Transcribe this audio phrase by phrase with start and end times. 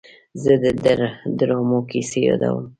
[0.41, 0.65] زه د
[1.37, 2.65] ډرامو کیسې یادوم.